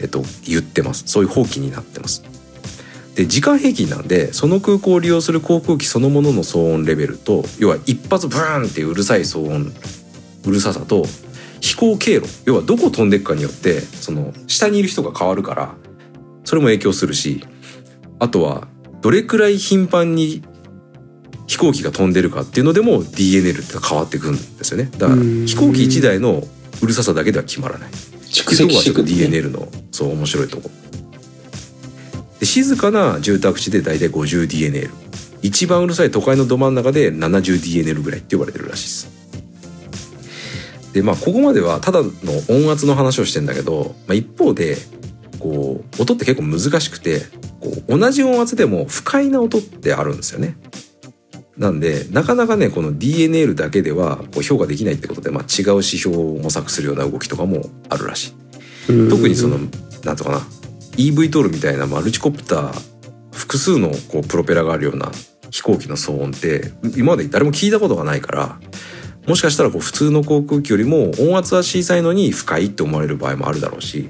[0.00, 1.04] えっと、言ってます。
[1.06, 2.24] そういう法規になってます。
[3.16, 9.72] で時間平均なんでその空港を利用する航空機そのものの騒音レベルと要は一発ブーンっていううるさい騒音
[10.44, 11.06] うるささと
[11.62, 15.74] 飛行経路要はどこ飛んでいくかによってその下にいる人が変わるから
[16.44, 17.42] それも影響するし
[18.18, 18.68] あとは
[19.00, 20.42] どれくらい頻繁に
[21.46, 24.90] 飛行機が飛んでるかっていうのでも DNL って変わってくんですよね。
[24.98, 25.46] だからうん。
[25.46, 26.42] 飛行機1台の
[26.82, 27.90] うるささだけでは決まらない。
[27.90, 30.70] 蓄積していく DNL のそう面白いとこ。
[32.38, 34.90] で静かな住宅地で大体 50DNL
[35.42, 39.16] 一番うるさい都会のど真ん中で 70DNL ぐらいって呼ばれてるらしいです。
[40.92, 42.10] でまあここまではただの
[42.48, 44.76] 音圧の話をしてんだけど、まあ、一方で
[45.38, 47.20] こう音って結構難しくて
[47.60, 50.56] こう同じ音圧でも不快な音ってあるんですよね
[51.58, 58.34] なんでなかなかねこの DNL だけではこう評価できないってことで、まあ、違う指標を模索するような動きとかもあるらし
[58.88, 59.08] い。
[59.10, 59.58] 特にその
[60.04, 60.38] なんとかな
[60.96, 62.96] EV トールみたいなマルチコプター
[63.32, 65.10] 複数のこうプロペラがあるような
[65.50, 68.58] 飛行機の騒音って今まで誰も聞いたことがないから
[69.26, 74.08] もしかしたらこう普通の航空機よりも音圧は小さいのに不快って思われる場合もあるだろうし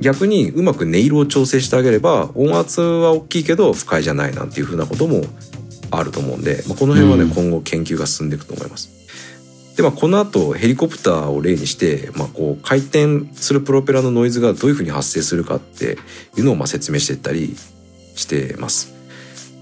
[0.00, 5.22] 逆にうまく音色を調整してあげれば音圧は大きいけど不快じゃないなんていうふうなことも
[5.90, 8.96] あると思うんで、まあ、この辺はね、うん今後研究が進んでいくと思います。
[9.76, 15.98] でまあこの後ヘリコプターを例にして、まあ、こう回転するプロペラのノイズがどういうふうに発生するかって
[16.36, 17.54] いうのをまあ説明していったり
[18.14, 18.94] してます。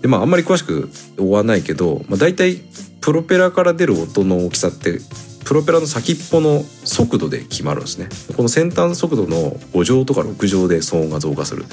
[0.03, 2.61] でまああんまり詳しく追わないけど、まあ、大体
[3.01, 5.01] プロペラから出る音の大きさって
[5.45, 8.09] プロペラの先っぽの速度で決まるんですね。
[8.37, 11.65] この先端速度の5乗とか6乗で騒音が増加する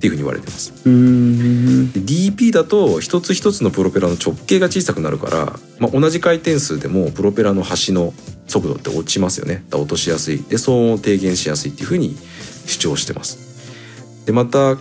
[0.00, 0.72] っていうふうに言われてます。
[0.86, 1.92] うん。
[1.92, 8.14] で DP だと一つ一つのプロペラの直径が小さくなるから、まあ、同じ回転数でもプロペラの端の
[8.46, 9.62] 速度って落ちますよね。
[9.70, 10.38] 落としやすい。
[10.38, 12.16] で騒音を低減しやすいっていうふうに
[12.64, 14.24] 主張してます。
[14.24, 14.78] でまた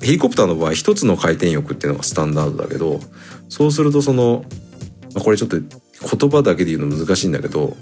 [0.00, 3.00] ヘリコプターの場合一つの回転翼っていうのがスタンダードだけど
[3.48, 4.44] そうするとその、
[5.14, 7.76] まあこれちょっと言葉だけで言うの難しいんだけど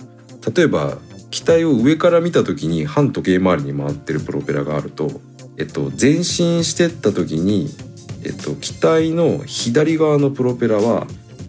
[0.56, 0.96] 例えば
[1.30, 5.20] 機体を上から見た時に反時計回りに回ってるプロペラがあると
[5.58, 7.68] えっと、前進してった時に、
[8.24, 11.06] えっと、機体の左側のプロペラは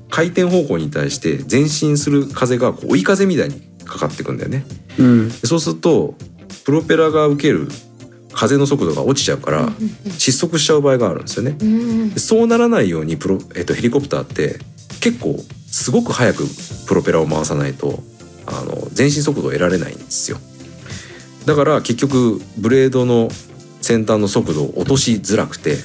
[0.10, 4.66] 回転方向に対して前進する風が追い風みたいにかかってくんだよね。
[5.00, 6.16] うんでそうすると
[6.66, 7.68] プロペラが受ける
[8.34, 9.70] 風の速度が落ちちゃうから
[10.18, 11.58] 失速しちゃう場合があるんですよね。
[11.60, 14.60] うんでそうならないようにプロ、えっと、ヘリコプターって
[15.00, 16.46] 結構すごく早く
[16.88, 18.04] プロペラを回さないと
[18.46, 20.38] あの前進速度を得られないんですよ
[21.46, 23.30] だから結局ブレードの
[23.84, 25.76] 先端の速度を落としづらくて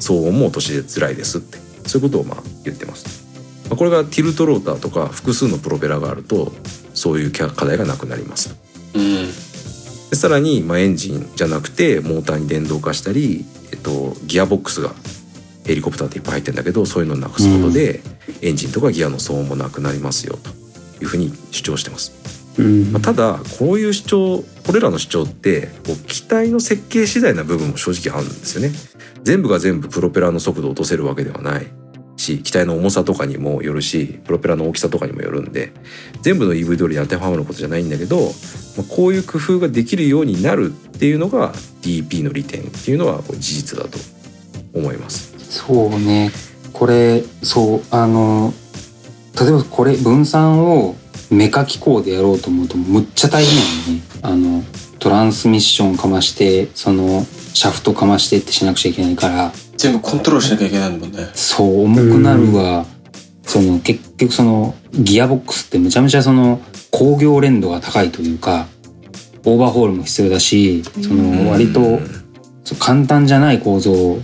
[0.00, 1.58] 騒音も落としづらいですって。
[1.88, 3.26] そういうことをまあ言ってます。
[3.68, 6.52] まあこれがティルトローターとか複数のプロペラがあると
[6.94, 8.56] そういう課題がなくなります
[8.94, 9.26] うん。
[10.10, 14.92] でさらに、まあ、エンジンじゃなくてモーターに電動化したり、えっと、ギアボックスが
[15.66, 18.00] ヘリコプターっていっぱい入ってるんだけどそういうのをなくすことで、
[18.40, 20.50] エンジンとかギアの騒音もなくなりますよと
[21.02, 22.37] いうふうに主張してます。
[22.58, 28.72] うんまあ、ただこういう主張これらの主張ってこう機体の設計次第な部分も正直あるんですよね。
[29.22, 31.66] 全部が全部プロペラの速度を落とせるわけではない
[32.16, 35.72] し機体の重さとかにもよるしプロペラの大きさとかにもよるんで
[36.22, 38.24] 全部の EV 通りに当てはまることじゃないんだけど、ま
[38.80, 43.98] あ、こういう工夫ができるようになるっていうのが DP の利点っていうのはこう事実だと
[44.74, 45.34] 思います。
[45.38, 46.30] そうね
[46.72, 48.52] これそうあの
[49.40, 50.96] 例えばこれ分散を
[51.30, 54.58] メカ機構でやろうと思うとむっちゃ大変なのね。
[54.58, 54.64] あの
[54.98, 59.52] トランスミッションかましてそのシャフトかましてってしなくちゃいけないから。
[59.76, 61.30] 全部コントロールしなきゃいけないもんね。
[61.34, 62.84] そう重くなるわ。
[63.44, 66.60] その結局そのギアボックスってめちゃめちゃその
[66.90, 68.66] 工業連動が高いというか
[69.44, 71.98] オーバーホールも必要だしその割と
[72.78, 74.18] 簡単じゃない構造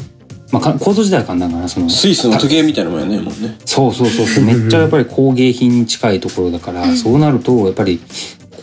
[0.52, 3.56] まあか構造自体は簡単かなそのスイスの時計みたいなもんやねもんね。
[3.64, 8.06] そうそうそうそうめっちゃやっぱり工芸品に近いところだからそうなるとやっぱりこ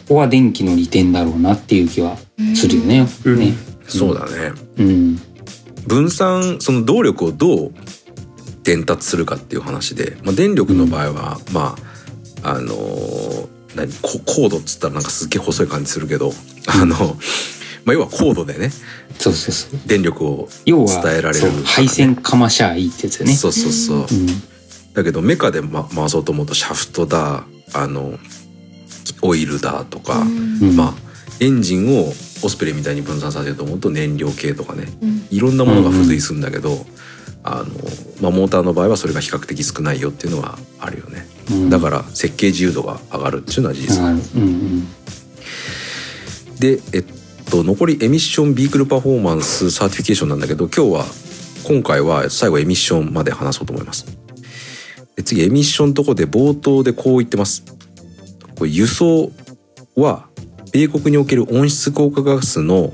[0.10, 2.18] こは電気の利点だろうなっていう気は
[2.56, 3.08] するよね。
[3.26, 3.40] うん。
[3.40, 3.54] ね。
[3.88, 4.54] そうだね。
[4.78, 5.20] うん。
[5.88, 7.74] 分散その動力をどう
[8.64, 11.76] 伝達するかっていう話で、まあ、電力の場合は、ま
[12.44, 16.34] ああのー何ココードっつったらなんかすっげえ細い感じするけど、
[16.68, 16.96] あの、
[17.86, 18.70] まあ、要はコードでね
[19.18, 19.80] そうそうそう。
[19.88, 20.86] 電力を伝
[21.18, 23.34] えられるそう配線かましゃいいってやつよね。
[23.34, 24.28] そうそうそう、うん。
[24.94, 28.18] だけどメカで、ま、回そうと思うとシャフトだあの
[29.22, 30.76] オイルだとか、うん。
[30.76, 30.94] まあ
[31.40, 32.14] エンジンを
[32.44, 34.88] オスプレイみたいに分散させようと思うと燃料系とかね。
[35.02, 35.28] うん。
[35.30, 36.86] いろんなものが付随するんだけど、
[37.44, 37.66] あの
[38.22, 41.70] まあ、モーターの場合はそれが比較的少ないよっていうのはあるよね、うん。
[41.72, 44.88] だから設計自由度が上がるっていうのは事実、うんうん。
[46.60, 47.06] でえっ
[47.52, 51.06] と残り emission vehicle performance certification なんだけど今日は
[51.66, 54.06] 今回は最後 emission まで話そうと思います。
[55.18, 57.66] で次エミッションのとこで冒頭でこう言ってます。
[58.58, 59.34] これ輸送
[59.98, 60.30] は
[60.72, 62.94] 米国における温室効果ガスの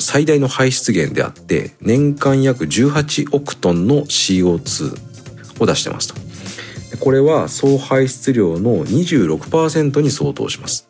[0.00, 6.98] 最大の排出源であって年間約18億トンの CO2 を出してますと。
[6.98, 10.89] これは総排出量の26%に相当します。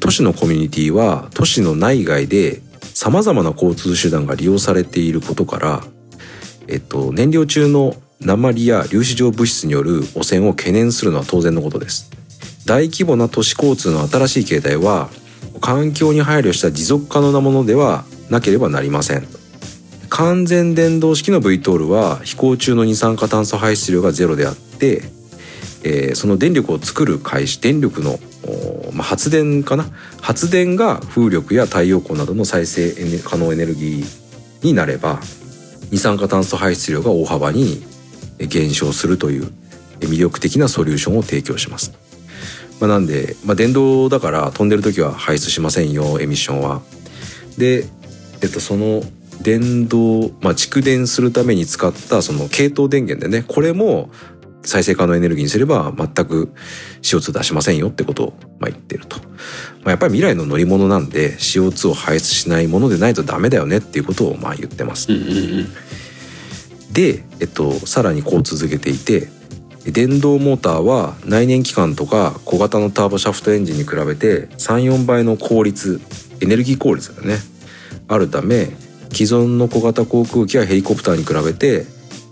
[0.00, 2.60] 都市のコミュニティは都市の内外で
[2.94, 5.84] 様々な交通手段が利用されていることから、
[6.68, 12.10] えっと、燃料中の鉛や粒子状物質による汚染を懸念するのは当然のことです。
[12.64, 15.08] 大規模な都市交通の新しい形態は
[15.60, 19.26] 環境に配慮した持続可能なものではなければなりません。
[20.08, 25.02] 完全電動式の VTOL は飛行中の二酸化炭素排出量がゼロであって、
[25.84, 28.18] えーその電力を作る開始電力の、
[28.92, 29.86] まあ、発電かな？
[30.20, 32.92] 発電が風力や太陽光などの再生
[33.24, 35.20] 可能エネルギーになれば
[35.90, 37.82] 二酸化炭素排出量が大幅に
[38.38, 39.52] 減少するという
[40.00, 41.92] 魅力的なソリューションを提供します。
[42.80, 46.82] まあ、なんで、まあ、電動だから飛んでる時は排出しませんよエミッションは。
[47.56, 47.86] で、
[48.42, 49.02] えっと、その
[49.40, 54.10] 電動、まあ、蓄電するために使ったその系統電源でねこれも
[54.66, 56.52] 再生可能エネルギーにすれば全く
[57.02, 59.16] CO2 出しませんよってことをまあ言ってると。
[59.82, 65.12] まあ、やっぱり未来の乗り物なんで CO2 を排出しないものでないとダメだよねっていうことをまあ言ってます。
[65.12, 65.68] うんうんうん
[66.96, 69.28] で、えっと、さらにこう続けていて
[69.84, 76.00] 電動モーターは内燃機関とか小型のターボシャフトエンジンに比べて34倍の効率
[76.40, 77.36] エネルギー効率がね
[78.08, 78.70] あるため
[79.12, 81.84] 既存の小型航空機やヘリコプターに比べて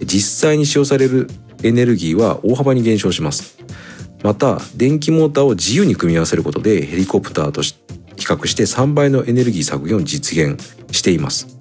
[0.04, 1.28] 実際に使用される
[1.62, 3.58] エネルギーは大幅に減少します。
[4.22, 7.76] また電気モーターを自由に組み合わせることでヘリコプターとし
[8.16, 10.58] 比較して3倍のエネルギー削減を実現
[10.92, 11.58] しています。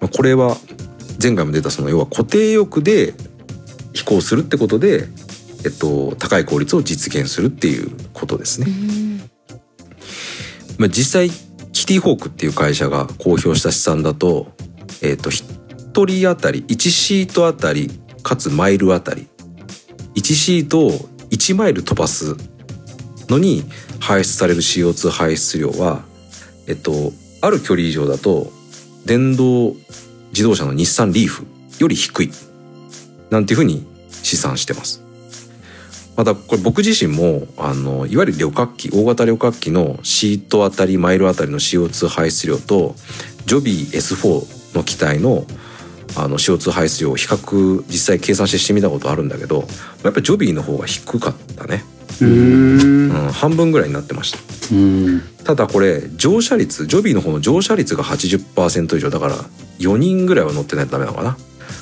[0.00, 0.56] まあこれは
[1.20, 3.14] 前回も出たその要は固定翼で
[3.92, 5.08] 飛行するってことで、
[5.64, 8.66] えっと、高い効率を実現するっていうことですね。
[10.78, 11.30] まあ、実際
[11.72, 14.52] キティホークっていう会社が公表した試算だと、
[15.02, 17.90] えっと、1人当たり1シートあたり
[18.24, 19.28] かつマイルあたり
[20.16, 20.90] 1シートを
[21.30, 22.34] 1マイル飛ばす
[23.28, 23.64] のに
[24.00, 26.02] 排出される CO2 排出量は、
[26.66, 28.50] えっと、ある距離以上だと
[29.04, 29.74] 電動
[30.30, 31.46] 自動車の日産リーフ
[31.78, 32.30] より低い
[33.30, 35.02] なんていうふうに試算してます。
[36.16, 42.94] またこれ僕自身もあのいわゆる旅客機大型旅客機のシートあたりマイルあたりの CO2 排出量と
[43.46, 45.44] ジョビー S4 の機体の
[46.16, 49.66] あの CO2 排出量を比較実際計算してしてみたことあるんだけど
[50.02, 51.84] やっぱりジョビーの方が低かったね、
[52.20, 52.26] うー。
[52.26, 54.38] んうん、半分ぐらいになってました。
[54.74, 55.22] うん。
[55.44, 59.36] ただこれ乗車率ジョビーの方の乗車率が80%以上だから
[59.78, 61.36] 4人ぐらいは乗ってないとダメなのかな。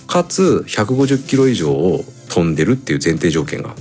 [0.07, 3.75] かつ150キロ以上を飛んでるっていう前提条件が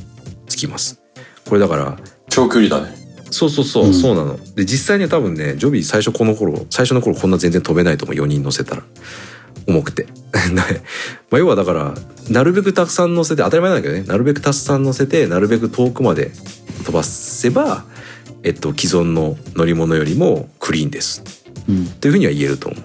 [0.47, 1.01] つきます。
[1.47, 1.97] これだから
[2.29, 2.95] 長距離だね。
[3.31, 3.93] そうそうそう、うん。
[3.93, 4.37] そうなの。
[4.55, 8.17] で実際には多分ねジョビー最初この頃最初の頃こんな全然飛べないと思う。
[8.17, 8.83] 4人乗せたら
[9.71, 10.07] 重くて。
[10.53, 10.63] ま
[11.31, 11.93] あ要はだから
[12.29, 14.03] なるべくたくさん乗せて当たり前なんだけどね。
[14.07, 16.31] なるべくたくさん乗せてなるべく遠くまで
[16.85, 17.85] 飛ばせば
[18.43, 21.23] えっと既存の乗り物よりもクリーンです。
[21.67, 21.85] うん。
[21.85, 22.83] というふうには言えると思う。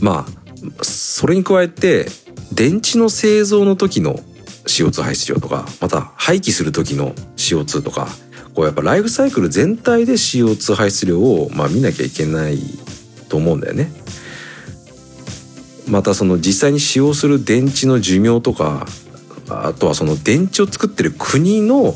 [0.00, 0.42] まあ
[0.82, 2.06] それに加えて
[2.52, 4.20] 電池の製造の時の
[4.66, 8.08] CO2 排出量とかまた廃棄する時の CO2 とか
[8.54, 12.58] こうやっぱライフサイクル全体で CO2 排出量をまあ見なきゃいけない
[13.28, 13.90] と思うんだよね。
[15.88, 18.86] またその実際に使用する電池の寿命とか
[19.48, 21.94] あとはその電池を作ってる国の、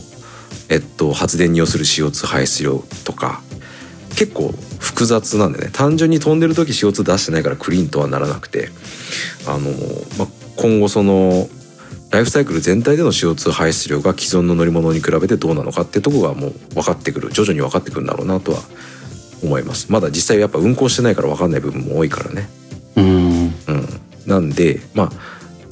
[0.68, 3.40] えっと、発電に要する CO2 排出量とか
[4.10, 5.70] 結構複雑なんでね。
[5.72, 8.70] 単純に飛んでる時 CO2 出してないからクリーンとはならなくて
[9.46, 9.70] あの、
[10.18, 11.48] まあ、今後その
[12.10, 18.60] ライフサイクル全体での CO2 排出量が既存の乗り物に比べてどうなのかっていうとこがもう分かってくる徐々に分かってくるんだろうなとは
[19.42, 19.92] 思います。
[19.92, 22.48] まだ実際やっぱ運行してないから分かんない部分も多いからね。
[24.36, 25.10] なんでまあ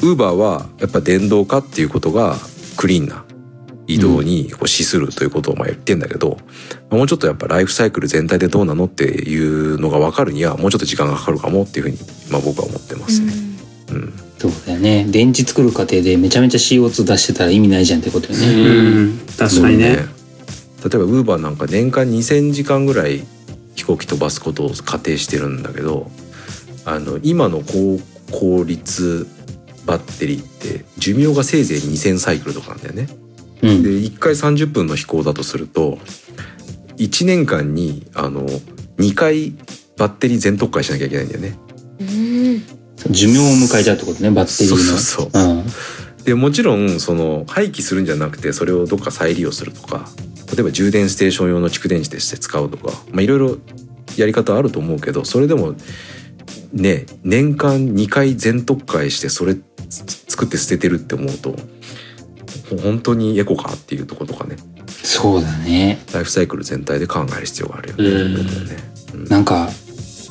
[0.03, 2.37] ウーバーはやっぱ電動化っていうことが
[2.77, 3.25] クリーンな
[3.87, 6.39] 移動にこう資するということをまあ言ってんだけど、
[6.91, 11.99] まあもうちょっとやっぱライフサイクル全体でどうなのっていうのが分かるにはもうちょっと時間がかかるかもっていうふうに、
[12.31, 13.33] まあ、僕は思ってますね。
[13.91, 14.13] うん。
[14.39, 15.05] そうだよね。
[15.09, 18.47] 電池作る過程でめちゃめちゃ CO2 出してたら意味ないじゃんってことよね。
[18.47, 19.19] うん。
[19.39, 19.97] 確かにね。
[20.81, 23.27] そう例えばウーバーなんか年間2,000時間ぐらい
[23.75, 26.11] 飛行機飛ばすことを仮定してるんだけど
[26.85, 27.99] あの今の高
[28.35, 29.27] 効率
[29.87, 33.09] バッテリーって寿命がせいぜい2,000サイクルとかなんだよね。
[33.63, 35.99] うんで1回30分の飛行だとすると
[36.99, 38.47] 1年間にあの
[38.99, 39.55] 2回
[39.97, 41.59] バッテリー全特化しなきゃいけないんだよね。
[43.11, 45.65] 寿命を迎えちゃうってことねバッテリーのそうそううん
[46.25, 50.09] でもちろんその廃棄するんじゃなくてそれをどっか再利用するとか
[50.55, 53.59] 例えば充電ステーション用の蓄電池として使うとか、まあ、いろいろ
[54.17, 55.75] やり方あると思うけどそれでも
[56.73, 59.57] ね年間2回全特会してそれ
[59.89, 61.55] つ作って捨ててるって思うと
[62.83, 64.57] 本当にエコかっていうところとかね。
[64.87, 65.99] そうだね。
[66.13, 68.05] ライフサイクル全体で考える必要があるよね。
[68.05, 69.25] うん。
[69.25, 69.29] ね。
[69.29, 69.69] なんか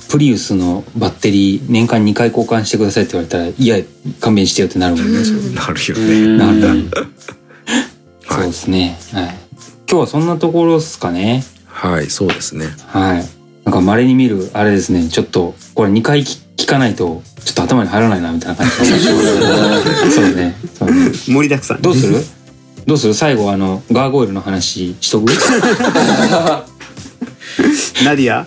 [0.10, 3.78] プリウスのバッテリー年間2回交換してくださいって言われたらいや
[4.20, 5.20] 勘弁してよってなるもんね。
[5.56, 6.26] なるようね。
[6.26, 6.38] ん。
[6.38, 6.68] なんだ。
[6.70, 6.78] はい。
[8.28, 8.98] そうですね。
[9.14, 9.24] はい。
[9.90, 11.44] 今日はそんなところですかね。
[11.66, 12.68] はい、そうですね。
[12.88, 15.08] はいなんか稀に見るあれですね。
[15.08, 18.74] ちょっとこれ2回聞聞かないとちょっと頭に入らないなみたいな感じ。
[20.14, 20.56] そうね。
[20.78, 21.12] そうね。
[21.28, 21.82] 盛りだくさん。
[21.82, 22.24] どうする？
[22.86, 23.14] どうする？
[23.14, 25.32] 最後あのガーゴイルの話しとく？
[28.04, 28.46] ナディア？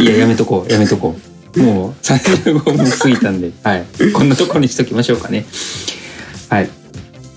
[0.00, 0.72] いややめとこう。
[0.72, 1.16] やめとこ
[1.54, 1.60] う。
[1.60, 3.50] もう35分過ぎたんで。
[3.62, 3.84] はい。
[4.12, 5.46] こんなところにしときましょうかね。
[6.48, 6.70] はい。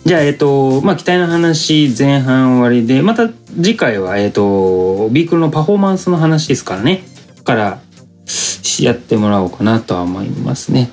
[0.05, 7.05] じゃあえっ、とまあ機体の話前半終わりでまた次回はえっ、とビークルのパフォーマンスの話ですからね
[7.43, 7.79] から
[8.79, 10.89] やってもらおうかなとは思いますね。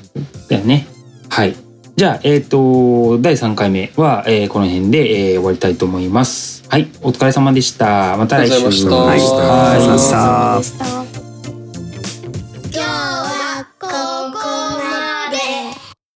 [0.48, 0.86] だよね。
[1.28, 1.56] はい。
[1.96, 6.64] じゃあえっ、と第3回目は、えーこの辺で、えー終わりたいと思います。
[6.68, 6.88] はい。
[7.02, 8.16] お疲れ様でした。
[8.16, 8.54] また来週。
[8.54, 9.36] ありがとうございました。
[9.36, 9.50] はい。
[9.50, 9.70] はい。
[9.74, 11.09] ありがとうございましたでした